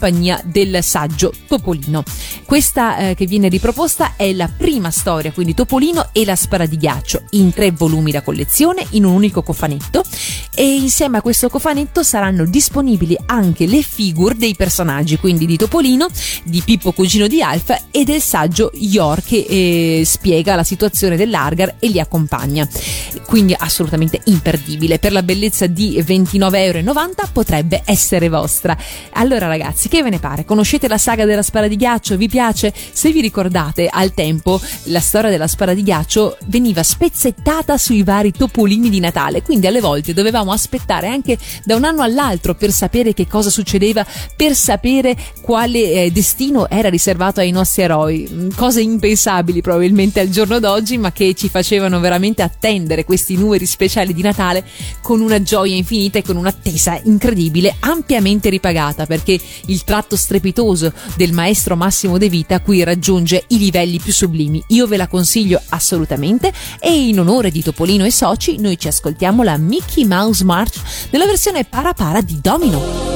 [0.44, 2.04] del saggio Topolino.
[2.46, 6.78] Questa eh, che viene riproposta è la prima storia, quindi Topolino e la spara di
[6.78, 10.04] ghiaccio, in tre volumi da collezione, in un unico cofanetto
[10.56, 16.08] e insieme a questo cofanetto saranno disponibili anche le figure dei personaggi, quindi di Topolino,
[16.44, 21.76] di Pippo Cugino di Alf e del saggio Yor che eh, spiega la situazione dell'Argar
[21.80, 22.68] e li accompagna.
[23.26, 25.00] Quindi assolutamente imperdibile.
[25.00, 28.78] Per la bellezza di 29,90 euro potrebbe essere vostra.
[29.14, 30.46] Allora ragazzi, che ve ne pare?
[30.46, 32.18] Conoscete la saga della spara di ghiaccio?
[32.18, 32.74] Vi piace?
[32.92, 38.32] Se vi ricordate, al tempo la storia della spara di ghiaccio veniva spezzettata sui vari
[38.32, 43.14] topolini di Natale, quindi alle volte dovevamo aspettare anche da un anno all'altro per sapere
[43.14, 44.06] che cosa succedeva,
[44.36, 48.28] per sapere quale eh, destino era riservato ai nostri eroi.
[48.32, 53.66] Mm, cose impensabili probabilmente al giorno d'oggi, ma che ci facevano veramente attendere questi numeri
[53.66, 54.64] speciali di Natale
[55.02, 59.40] con una gioia infinita e con un'attesa incredibile, ampiamente ripagata, perché
[59.74, 64.64] il tratto strepitoso del maestro Massimo De Vita qui raggiunge i livelli più sublimi.
[64.68, 69.42] Io ve la consiglio assolutamente e in onore di Topolino e Soci noi ci ascoltiamo
[69.42, 70.76] la Mickey Mouse March
[71.10, 73.13] nella versione para para di Domino.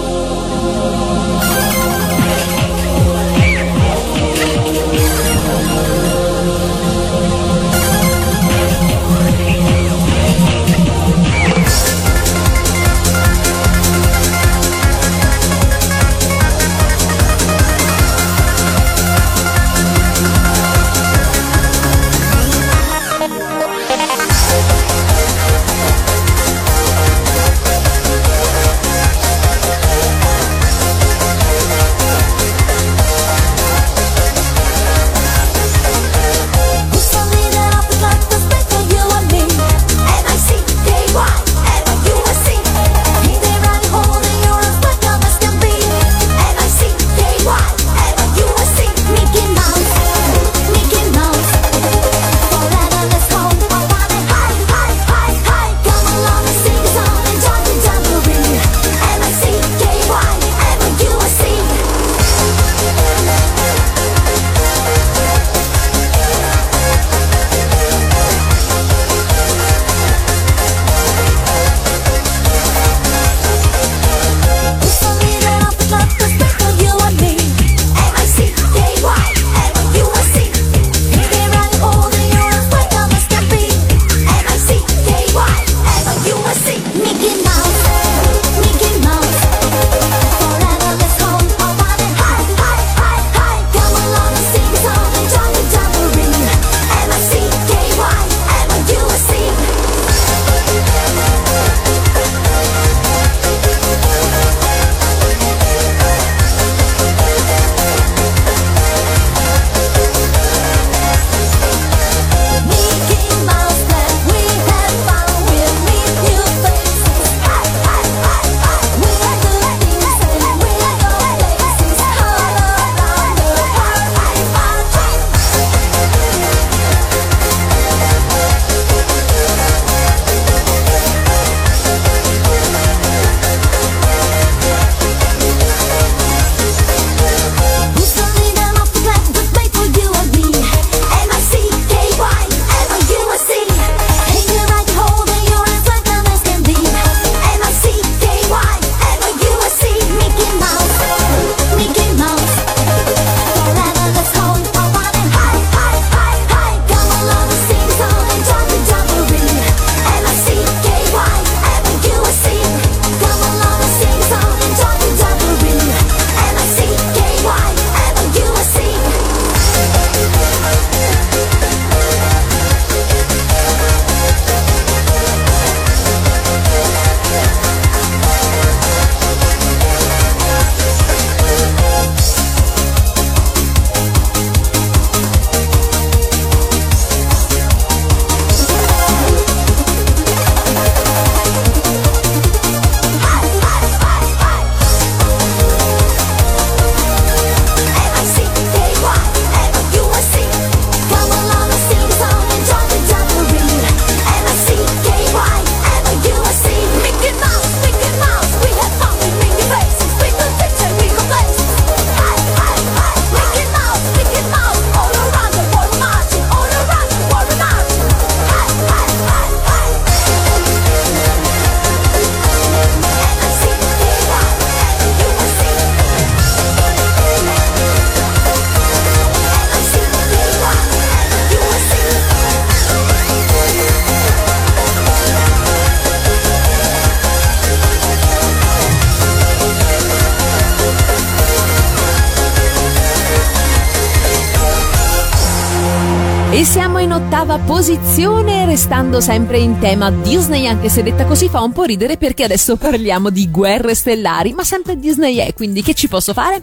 [247.60, 252.44] Posizione, restando sempre in tema Disney, anche se detta così fa un po' ridere perché
[252.44, 256.62] adesso parliamo di guerre stellari, ma sempre Disney è, quindi che ci posso fare?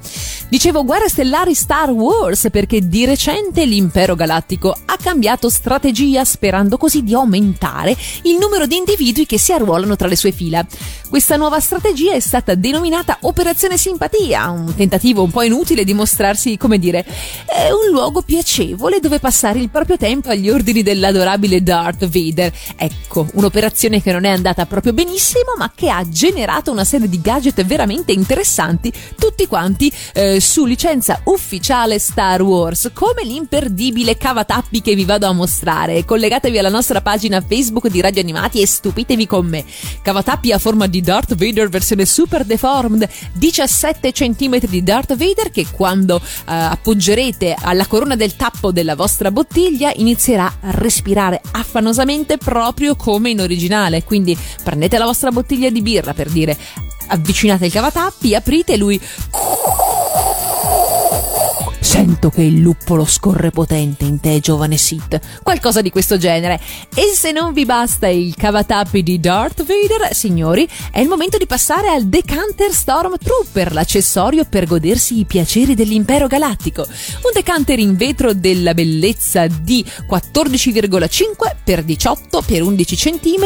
[0.49, 7.03] Dicevo guerre stellari Star Wars perché di recente l'impero galattico ha cambiato strategia sperando così
[7.03, 10.65] di aumentare il numero di individui che si arruolano tra le sue fila.
[11.09, 16.59] Questa nuova strategia è stata denominata Operazione Simpatia, un tentativo un po' inutile di mostrarsi,
[16.59, 17.05] come dire,
[17.71, 22.53] un luogo piacevole dove passare il proprio tempo agli ordini dell'adorabile Darth Vader.
[22.76, 27.20] Ecco, un'operazione che non è andata proprio benissimo, ma che ha generato una serie di
[27.20, 34.95] gadget veramente interessanti, tutti quanti eh, su licenza ufficiale Star Wars, come l'imperdibile cavatappi che
[34.95, 36.05] vi vado a mostrare.
[36.05, 39.64] Collegatevi alla nostra pagina Facebook di Radio Animati e stupitevi con me.
[40.03, 45.66] Cavatappi a forma di Darth Vader versione super deformed, 17 cm di Darth Vader che
[45.70, 51.40] quando eh, appoggerete alla corona del tappo della vostra bottiglia inizierà a respirare
[51.85, 54.05] affanosamente proprio come in originale.
[54.05, 56.57] Quindi prendete la vostra bottiglia di birra per dire
[57.09, 58.99] avvicinate il cavatappi, aprite e lui
[61.95, 65.20] Sento che il luppolo scorre potente in te, giovane Sith.
[65.45, 66.61] Qualcosa di questo genere.
[66.92, 71.47] E se non vi basta il cavatappi di Darth Vader, signori, è il momento di
[71.47, 76.82] passare al Decanter Stormtrooper, l'accessorio per godersi i piaceri dell'impero galattico.
[76.82, 81.07] Un decanter in vetro della bellezza di 14,5
[81.64, 83.45] x 18 x 11 cm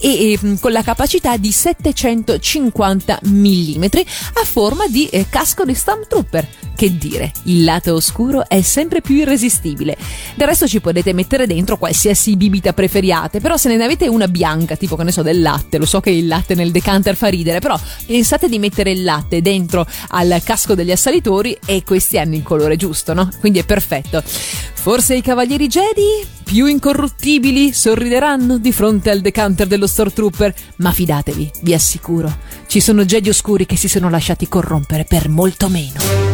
[0.00, 6.63] e, e con la capacità di 750 mm a forma di eh, casco di Stormtrooper.
[6.76, 9.96] Che dire, il lato oscuro è sempre più irresistibile.
[10.34, 14.74] Del resto ci potete mettere dentro qualsiasi bibita preferiate, però se ne avete una bianca,
[14.74, 17.60] tipo che ne so del latte, lo so che il latte nel decanter fa ridere,
[17.60, 22.42] però pensate di mettere il latte dentro al casco degli assalitori e questi hanno il
[22.42, 23.28] colore giusto, no?
[23.38, 24.22] Quindi è perfetto.
[24.24, 31.50] Forse i cavalieri Jedi, più incorruttibili, sorrideranno di fronte al decanter dello Stormtrooper, ma fidatevi,
[31.62, 36.33] vi assicuro, ci sono Jedi oscuri che si sono lasciati corrompere per molto meno.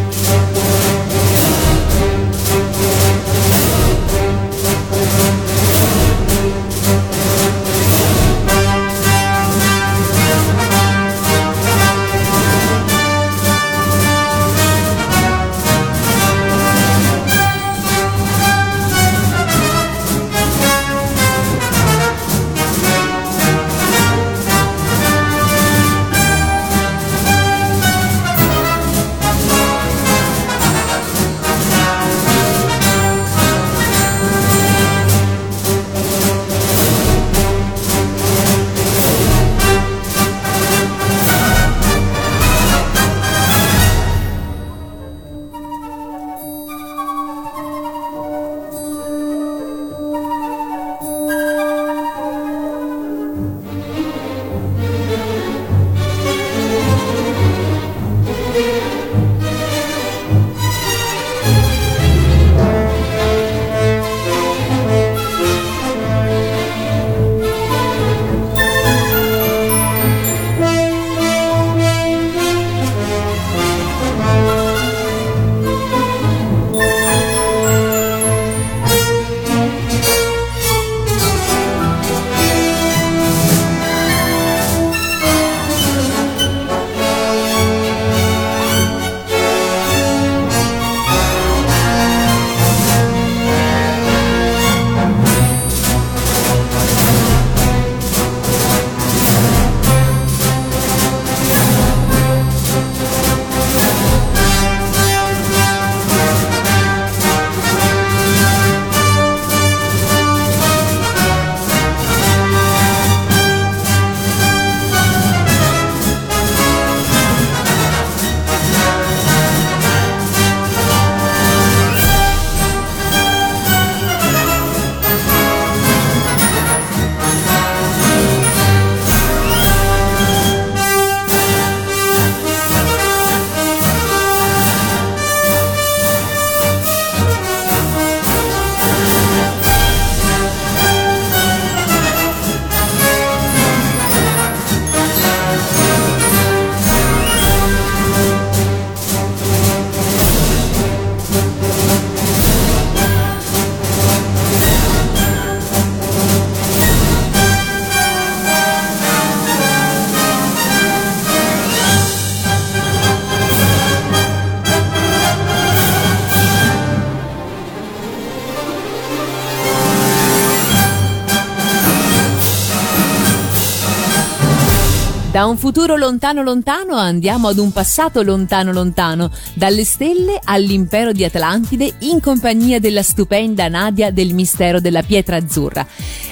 [175.41, 181.23] Da un futuro lontano lontano andiamo ad un passato lontano lontano, dalle stelle all'impero di
[181.23, 185.83] Atlantide in compagnia della stupenda Nadia del mistero della pietra azzurra.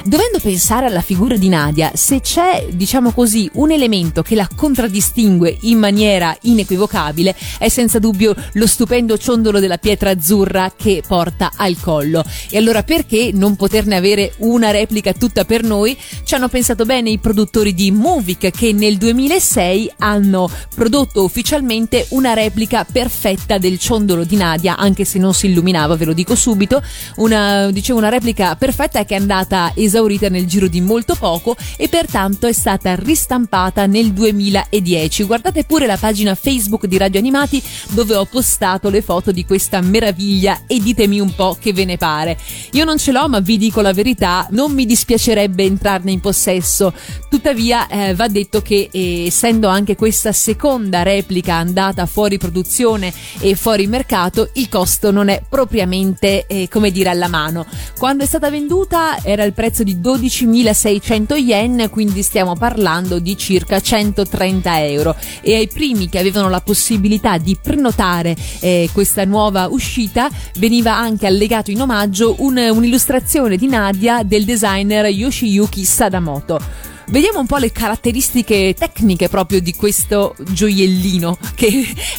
[0.05, 5.57] Dovendo pensare alla figura di Nadia, se c'è, diciamo così, un elemento che la contraddistingue
[5.61, 11.79] in maniera inequivocabile, è senza dubbio lo stupendo ciondolo della pietra azzurra che porta al
[11.79, 12.23] collo.
[12.51, 15.97] E allora perché non poterne avere una replica tutta per noi?
[16.23, 22.33] Ci hanno pensato bene i produttori di Movic che nel 2006 hanno prodotto ufficialmente una
[22.33, 26.83] replica perfetta del ciondolo di Nadia, anche se non si illuminava, ve lo dico subito,
[27.15, 31.87] una, dicevo, una replica perfetta che è andata esaurita nel giro di molto poco e
[31.87, 35.23] pertanto è stata ristampata nel 2010.
[35.23, 39.81] Guardate pure la pagina Facebook di Radio Animati dove ho postato le foto di questa
[39.81, 42.37] meraviglia e ditemi un po' che ve ne pare.
[42.73, 46.93] Io non ce l'ho, ma vi dico la verità, non mi dispiacerebbe entrarne in possesso.
[47.29, 53.55] Tuttavia eh, va detto che eh, essendo anche questa seconda replica andata fuori produzione e
[53.55, 57.65] fuori mercato, il costo non è propriamente eh, come dire alla mano.
[57.97, 63.79] Quando è stata venduta era il prezzo di 12.600 yen, quindi stiamo parlando di circa
[63.79, 70.29] 130 euro e ai primi che avevano la possibilità di prenotare eh, questa nuova uscita
[70.55, 76.97] veniva anche allegato in omaggio un, un'illustrazione di Nadia del designer Yoshiyuki Sadamoto.
[77.09, 81.67] Vediamo un po' le caratteristiche tecniche proprio di questo gioiellino, che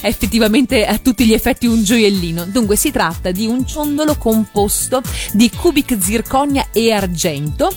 [0.01, 2.47] è effettivamente a tutti gli effetti un gioiellino.
[2.47, 5.01] Dunque si tratta di un ciondolo composto
[5.33, 7.73] di cubic zirconia e argento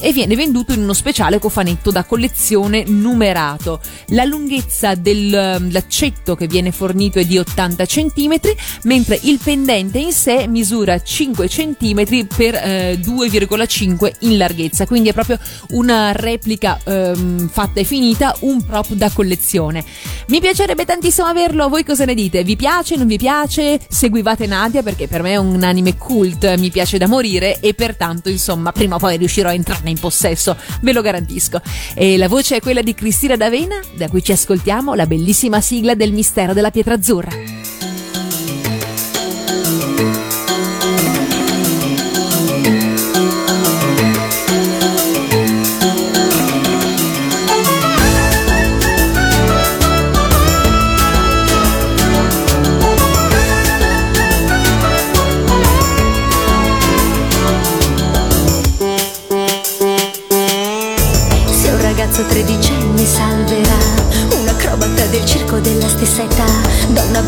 [0.00, 3.80] e viene venduto in uno speciale cofanetto da collezione numerato.
[4.08, 8.40] La lunghezza dell'accetto che viene fornito è di 80 cm,
[8.82, 15.14] mentre il pendente in sé misura 5 cm per eh, 2,5 in larghezza, quindi è
[15.14, 15.38] proprio
[15.70, 19.84] una replica ehm, fatta e finita, un prop da collezione.
[20.28, 22.42] Mi piacerebbe tantissimo averlo, voi cosa ne dite?
[22.44, 23.78] Vi piace, non vi piace?
[23.88, 28.28] Seguivate Nadia perché per me è un anime cult, mi piace da morire e pertanto
[28.28, 31.60] insomma prima o poi riuscirò a entrarne in possesso, ve lo garantisco.
[31.94, 35.94] E la voce è quella di Cristina D'Avena, da cui ci ascoltiamo la bellissima sigla
[35.94, 37.57] del mistero della pietra azzurra.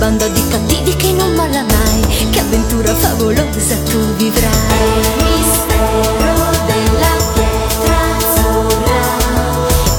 [0.01, 4.49] Banda di cattivi che non molla mai, che avventura favolosa tu vivrai.
[4.97, 6.33] Il mistero
[6.65, 9.03] della pietra azzurra,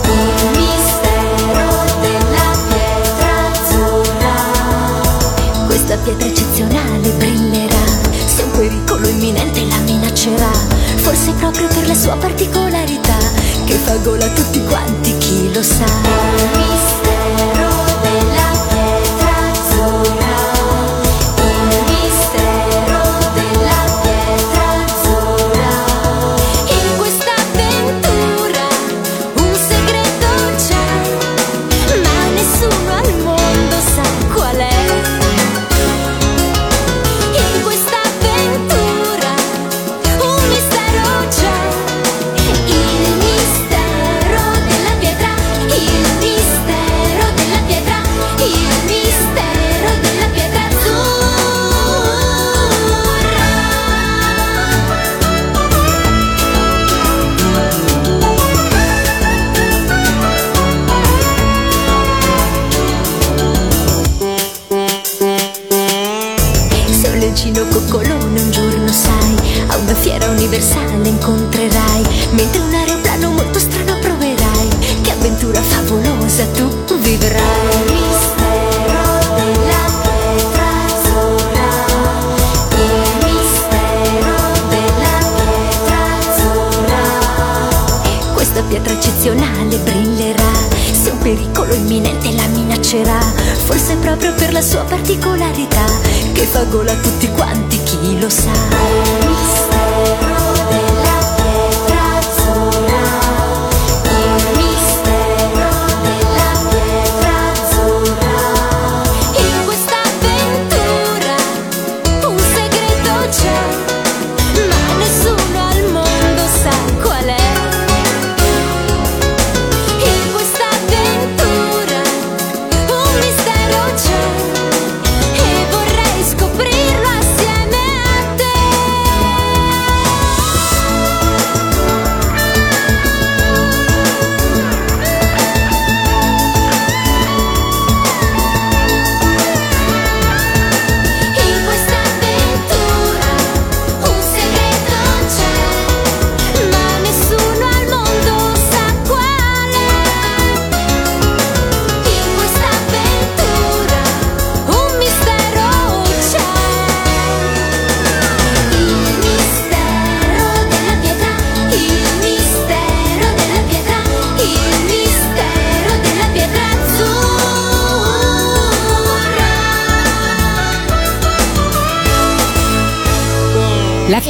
[0.10, 1.70] il mistero
[2.02, 4.36] della pietra azzurra.
[5.68, 7.86] Questa pietra eccezionale brillerà,
[8.26, 10.52] se un pericolo imminente la minaccerà,
[10.96, 13.20] forse proprio per la sua particolarità,
[13.66, 16.61] che fa gola a tutti quanti, chi lo sa.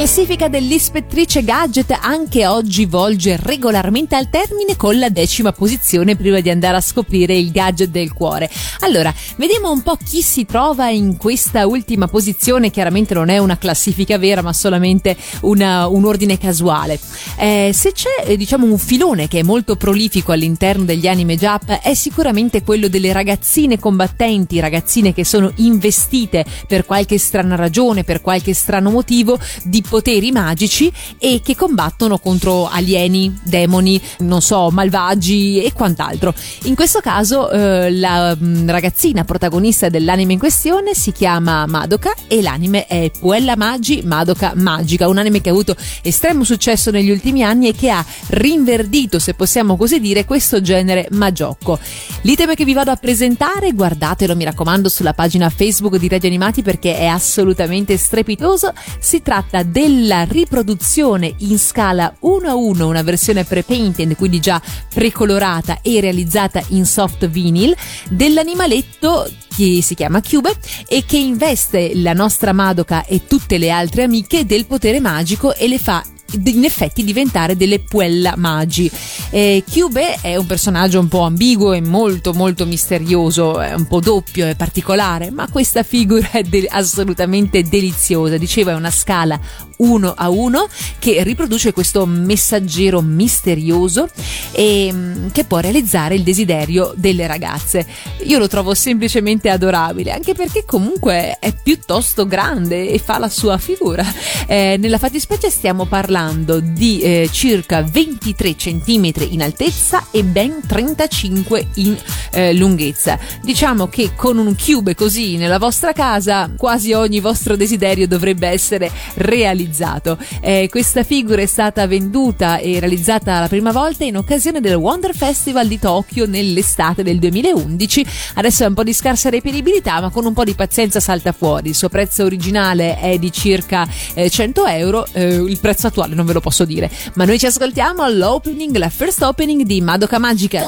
[0.02, 6.50] Classifica dell'ispettrice Gadget anche oggi volge regolarmente al termine con la decima posizione prima di
[6.50, 8.50] andare a scoprire il gadget del cuore.
[8.80, 13.56] Allora, vediamo un po' chi si trova in questa ultima posizione, chiaramente non è una
[13.56, 16.98] classifica vera ma solamente una, un ordine casuale.
[17.38, 21.78] Eh, se c'è eh, diciamo un filone che è molto prolifico all'interno degli anime Jap
[21.80, 28.20] è sicuramente quello delle ragazzine combattenti, ragazzine che sono investite per qualche strana ragione, per
[28.20, 35.62] qualche strano motivo di poteri magici e che combattono contro alieni, demoni, non so, malvagi
[35.62, 36.32] e quant'altro.
[36.62, 42.40] In questo caso eh, la mm, ragazzina protagonista dell'anime in questione si chiama Madoka e
[42.40, 47.44] l'anime è Puella Magi Madoka Magica, un anime che ha avuto estremo successo negli ultimi
[47.44, 51.78] anni e che ha rinverdito, se possiamo così dire, questo genere magiocco.
[52.22, 56.62] L'item che vi vado a presentare, guardatelo mi raccomando sulla pagina Facebook di Radio Animati
[56.62, 63.42] perché è assolutamente strepitoso, si tratta della riproduzione in scala 1 a 1, una versione
[63.42, 64.62] pre-painted, quindi già
[64.94, 67.74] precolorata e realizzata in soft vinyl,
[68.08, 70.56] dell'animaletto che si chiama Cube
[70.86, 75.66] e che investe la nostra Madoka e tutte le altre amiche del potere magico e
[75.66, 76.04] le fa
[76.44, 78.90] in effetti diventare delle puella magi.
[79.30, 84.00] Eh, Cube è un personaggio un po' ambiguo e molto molto misterioso, è un po'
[84.00, 88.36] doppio e particolare, ma questa figura è de- assolutamente deliziosa.
[88.36, 89.40] Dicevo, è una scala
[89.82, 90.68] uno a uno
[90.98, 94.08] che riproduce questo messaggero misterioso
[94.52, 97.86] e mm, che può realizzare il desiderio delle ragazze.
[98.24, 103.58] Io lo trovo semplicemente adorabile, anche perché comunque è piuttosto grande e fa la sua
[103.58, 104.04] figura.
[104.46, 111.68] Eh, nella fattispecie stiamo parlando di eh, circa 23 cm in altezza e ben 35
[111.74, 111.96] in
[112.30, 113.18] eh, lunghezza.
[113.42, 118.90] Diciamo che con un cube così nella vostra casa quasi ogni vostro desiderio dovrebbe essere
[119.14, 120.18] realizzato realizzato.
[120.40, 125.14] Eh, questa figura è stata venduta e realizzata la prima volta in occasione del Wonder
[125.14, 128.06] Festival di Tokyo nell'estate del 2011.
[128.34, 131.70] Adesso è un po' di scarsa reperibilità, ma con un po' di pazienza salta fuori.
[131.70, 136.25] Il suo prezzo originale è di circa eh, 100 euro, eh, il prezzo attuale non
[136.25, 136.89] ve lo posso dire.
[137.15, 140.65] Ma noi ci ascoltiamo all'opening, la first opening di Madoka Magica.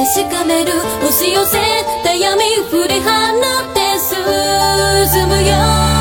[0.00, 1.58] 確かめる押し寄せ
[2.02, 3.80] た闇振り放って
[5.12, 5.93] 進むよ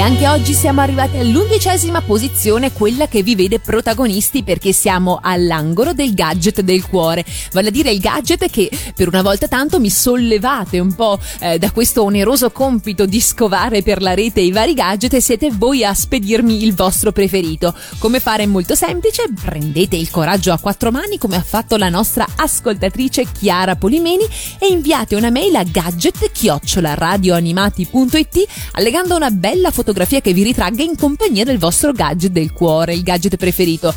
[0.00, 5.92] E anche oggi siamo arrivati all'undicesima posizione, quella che vi vede protagonisti perché siamo all'angolo
[5.92, 7.22] del gadget del cuore,
[7.52, 11.58] vale a dire il gadget che per una volta tanto mi sollevate un po' eh,
[11.58, 15.84] da questo oneroso compito di scovare per la rete i vari gadget e siete voi
[15.84, 17.74] a spedirmi il vostro preferito.
[17.98, 21.90] Come fare è molto semplice, prendete il coraggio a quattro mani come ha fatto la
[21.90, 24.24] nostra ascoltatrice Chiara Polimeni
[24.58, 31.44] e inviate una mail a gadget-radioanimati.it allegando una bella fotografia che vi ritragga in compagnia
[31.44, 33.94] del vostro gadget del cuore, il gadget preferito.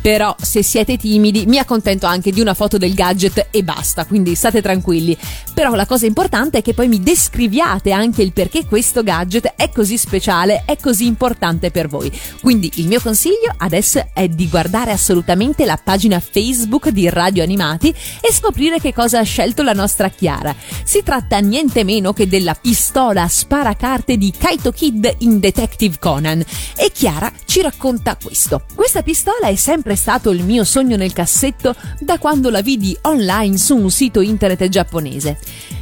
[0.00, 4.34] Però se siete timidi mi accontento anche di una foto del gadget e basta, quindi
[4.34, 5.16] state tranquilli.
[5.54, 9.70] Però la cosa importante è che poi mi descriviate anche il perché questo gadget è
[9.70, 12.12] così speciale, è così importante per voi.
[12.42, 17.88] Quindi il mio consiglio adesso è di guardare assolutamente la pagina Facebook di Radio Animati
[18.20, 20.54] e scoprire che cosa ha scelto la nostra Chiara.
[20.84, 26.44] Si tratta niente meno che della pistola sparacarte di Kaito Kid in Detective Conan
[26.76, 28.64] e Chiara ci racconta questo.
[28.74, 33.56] Questa pistola è sempre stato il mio sogno nel cassetto da quando la vidi online
[33.58, 35.38] su un sito internet giapponese.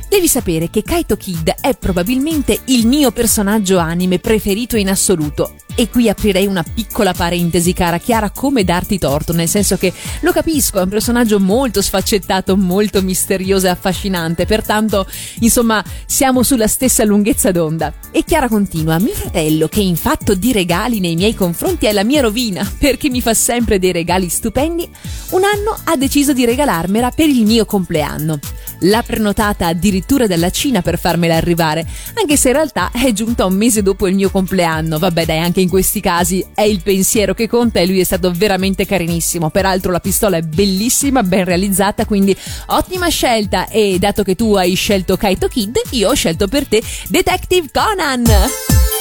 [0.09, 5.55] Devi sapere che Kaito Kid è probabilmente il mio personaggio anime preferito in assoluto.
[5.75, 10.31] E qui aprirei una piccola parentesi, cara Chiara, come darti torto, nel senso che lo
[10.31, 15.07] capisco, è un personaggio molto sfaccettato, molto misterioso e affascinante, pertanto,
[15.41, 17.93] insomma, siamo sulla stessa lunghezza d'onda.
[18.11, 22.05] E Chiara continua, mio fratello, che in fatto di regali nei miei confronti è la
[22.05, 24.89] mia rovina, perché mi fa sempre dei regali stupendi,
[25.31, 28.39] un anno ha deciso di regalarmela per il mio compleanno.
[28.85, 33.55] L'ha prenotata addirittura dalla Cina per farmela arrivare, anche se in realtà è giunta un
[33.55, 34.99] mese dopo il mio compleanno.
[34.99, 38.31] Vabbè, dai, anche in questi casi è il pensiero che conta e lui è stato
[38.33, 39.51] veramente carinissimo.
[39.51, 42.37] Peraltro la pistola è bellissima, ben realizzata, quindi
[42.67, 43.69] ottima scelta.
[43.69, 48.92] E dato che tu hai scelto Kaito Kid, io ho scelto per te Detective Conan.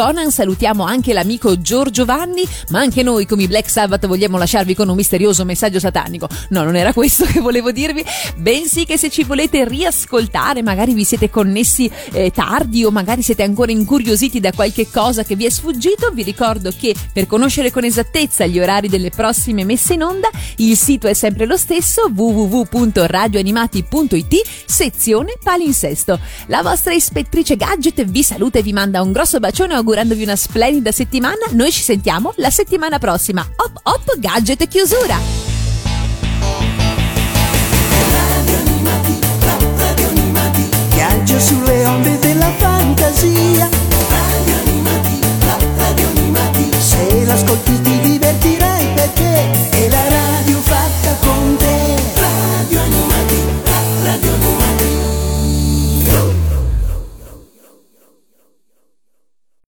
[0.00, 4.74] Conan salutiamo anche l'amico Giorgio Vanni, ma anche noi come i Black Sabbath vogliamo lasciarvi
[4.74, 6.26] con un misterioso messaggio satanico.
[6.48, 8.02] No, non era questo che volevo dirvi,
[8.36, 13.42] bensì che se ci volete riascoltare, magari vi siete connessi eh, tardi o magari siete
[13.42, 17.84] ancora incuriositi da qualche cosa che vi è sfuggito, vi ricordo che per conoscere con
[17.84, 24.34] esattezza gli orari delle prossime messe in onda, il sito è sempre lo stesso www.radioanimati.it
[24.64, 26.18] sezione palinsesto.
[26.46, 30.92] La vostra ispettrice gadget vi saluta e vi manda un grosso bacione augurandovi una splendida
[30.92, 31.46] settimana.
[31.50, 33.42] Noi ci sentiamo la settimana prossima.
[33.56, 35.18] Hop hop gadget chiusura.
[40.90, 43.68] Viaggio sulle onde della fantasia.
[46.78, 49.79] Se l'ascolti ti divertirai perché